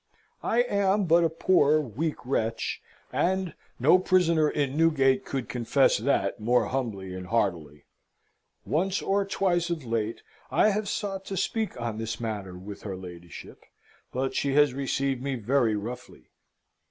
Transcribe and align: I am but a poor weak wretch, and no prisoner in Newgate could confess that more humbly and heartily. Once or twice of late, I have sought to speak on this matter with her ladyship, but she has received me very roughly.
I 0.41 0.63
am 0.63 1.05
but 1.05 1.23
a 1.23 1.29
poor 1.29 1.79
weak 1.79 2.25
wretch, 2.25 2.81
and 3.13 3.53
no 3.79 3.99
prisoner 3.99 4.49
in 4.49 4.75
Newgate 4.75 5.25
could 5.25 5.47
confess 5.47 5.99
that 5.99 6.39
more 6.39 6.65
humbly 6.65 7.13
and 7.13 7.27
heartily. 7.27 7.85
Once 8.65 8.99
or 9.03 9.25
twice 9.27 9.69
of 9.69 9.85
late, 9.85 10.23
I 10.49 10.69
have 10.69 10.89
sought 10.89 11.23
to 11.25 11.37
speak 11.37 11.79
on 11.79 11.99
this 11.99 12.19
matter 12.19 12.57
with 12.57 12.81
her 12.81 12.95
ladyship, 12.95 13.61
but 14.11 14.33
she 14.33 14.53
has 14.55 14.73
received 14.73 15.21
me 15.21 15.35
very 15.35 15.75
roughly. 15.75 16.31